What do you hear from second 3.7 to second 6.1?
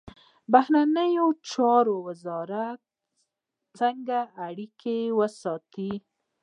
څنګه اړیکې ساتي؟